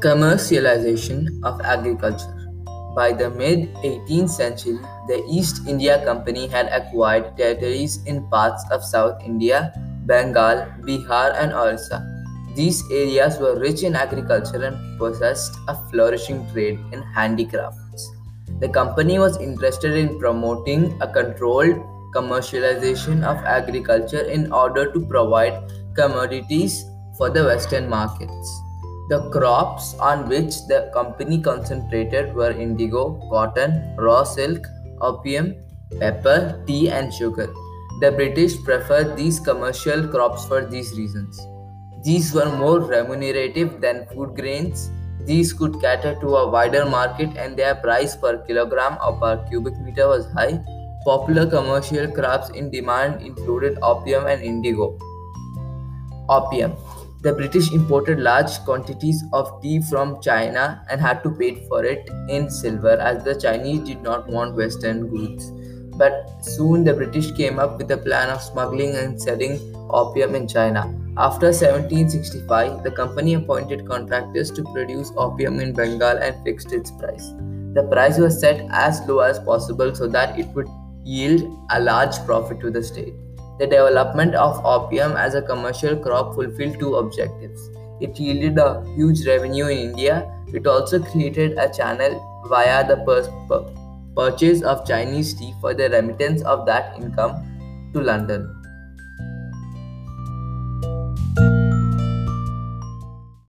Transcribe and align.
Commercialization 0.00 1.28
of 1.44 1.60
agriculture. 1.60 2.34
By 2.96 3.12
the 3.12 3.28
mid 3.28 3.74
18th 3.84 4.30
century, 4.30 4.78
the 5.06 5.22
East 5.28 5.68
India 5.68 6.02
Company 6.06 6.46
had 6.46 6.68
acquired 6.72 7.36
territories 7.36 8.02
in 8.06 8.26
parts 8.30 8.64
of 8.70 8.82
South 8.82 9.20
India, 9.22 9.74
Bengal, 10.06 10.64
Bihar, 10.86 11.34
and 11.36 11.52
Orissa. 11.52 12.00
These 12.56 12.82
areas 12.90 13.38
were 13.38 13.60
rich 13.60 13.82
in 13.82 13.94
agriculture 13.94 14.64
and 14.64 14.98
possessed 14.98 15.52
a 15.68 15.76
flourishing 15.90 16.50
trade 16.50 16.80
in 16.92 17.02
handicrafts. 17.02 18.10
The 18.58 18.70
company 18.70 19.18
was 19.18 19.36
interested 19.36 19.98
in 19.98 20.18
promoting 20.18 20.96
a 21.02 21.12
controlled 21.12 21.76
commercialization 22.16 23.22
of 23.22 23.36
agriculture 23.44 24.22
in 24.22 24.50
order 24.50 24.90
to 24.90 25.06
provide 25.06 25.60
commodities 25.94 26.86
for 27.18 27.28
the 27.28 27.44
Western 27.44 27.86
markets. 27.86 28.60
The 29.10 29.28
crops 29.30 29.94
on 29.98 30.28
which 30.28 30.66
the 30.68 30.88
company 30.94 31.40
concentrated 31.42 32.32
were 32.32 32.52
indigo, 32.52 33.20
cotton, 33.28 33.96
raw 33.98 34.22
silk, 34.22 34.68
opium, 35.00 35.56
pepper, 35.98 36.62
tea, 36.64 36.90
and 36.90 37.12
sugar. 37.12 37.52
The 38.00 38.12
British 38.12 38.62
preferred 38.62 39.16
these 39.16 39.40
commercial 39.40 40.06
crops 40.06 40.44
for 40.44 40.64
these 40.64 40.96
reasons. 40.96 41.40
These 42.04 42.32
were 42.32 42.56
more 42.56 42.78
remunerative 42.78 43.80
than 43.80 44.06
food 44.14 44.36
grains. 44.36 44.92
These 45.26 45.54
could 45.54 45.80
cater 45.80 46.14
to 46.20 46.36
a 46.36 46.48
wider 46.48 46.86
market 46.86 47.36
and 47.36 47.56
their 47.56 47.74
price 47.74 48.14
per 48.14 48.38
kilogram 48.46 48.96
or 49.04 49.18
per 49.18 49.44
cubic 49.48 49.76
meter 49.80 50.06
was 50.06 50.30
high. 50.34 50.62
Popular 51.04 51.50
commercial 51.50 52.06
crops 52.12 52.50
in 52.50 52.70
demand 52.70 53.22
included 53.22 53.76
opium 53.82 54.28
and 54.28 54.40
indigo. 54.40 54.96
Opium. 56.28 56.76
The 57.22 57.34
British 57.34 57.70
imported 57.74 58.18
large 58.18 58.60
quantities 58.60 59.22
of 59.34 59.60
tea 59.60 59.82
from 59.82 60.22
China 60.22 60.82
and 60.88 60.98
had 60.98 61.22
to 61.22 61.30
pay 61.30 61.56
for 61.68 61.84
it 61.84 62.08
in 62.30 62.48
silver 62.48 62.92
as 62.92 63.22
the 63.22 63.34
Chinese 63.34 63.80
did 63.80 64.02
not 64.02 64.26
want 64.26 64.56
Western 64.56 65.06
goods. 65.06 65.50
But 65.98 66.42
soon 66.42 66.82
the 66.82 66.94
British 66.94 67.30
came 67.32 67.58
up 67.58 67.76
with 67.76 67.90
a 67.90 67.98
plan 67.98 68.30
of 68.30 68.40
smuggling 68.40 68.96
and 68.96 69.20
selling 69.20 69.58
opium 69.90 70.34
in 70.34 70.48
China. 70.48 70.84
After 71.18 71.48
1765, 71.48 72.84
the 72.84 72.90
company 72.90 73.34
appointed 73.34 73.86
contractors 73.86 74.50
to 74.52 74.62
produce 74.72 75.12
opium 75.18 75.60
in 75.60 75.74
Bengal 75.74 76.16
and 76.16 76.42
fixed 76.42 76.72
its 76.72 76.90
price. 76.90 77.34
The 77.74 77.86
price 77.90 78.16
was 78.16 78.40
set 78.40 78.66
as 78.70 79.02
low 79.06 79.18
as 79.18 79.38
possible 79.40 79.94
so 79.94 80.06
that 80.08 80.38
it 80.38 80.46
would 80.54 80.68
yield 81.04 81.42
a 81.68 81.80
large 81.80 82.16
profit 82.24 82.60
to 82.60 82.70
the 82.70 82.82
state. 82.82 83.12
The 83.60 83.66
development 83.66 84.34
of 84.34 84.64
opium 84.64 85.16
as 85.18 85.34
a 85.34 85.42
commercial 85.42 85.94
crop 85.94 86.34
fulfilled 86.34 86.78
two 86.78 86.94
objectives. 86.94 87.68
It 88.00 88.18
yielded 88.18 88.56
a 88.56 88.82
huge 88.94 89.26
revenue 89.26 89.66
in 89.66 89.76
India. 89.90 90.32
It 90.46 90.66
also 90.66 90.98
created 90.98 91.58
a 91.58 91.68
channel 91.68 92.16
via 92.48 92.88
the 92.88 92.96
pur- 93.04 93.68
purchase 94.16 94.62
of 94.62 94.86
Chinese 94.86 95.34
tea 95.34 95.52
for 95.60 95.74
the 95.74 95.90
remittance 95.90 96.40
of 96.40 96.64
that 96.64 96.96
income 96.96 97.36
to 97.92 98.00
London. 98.00 98.48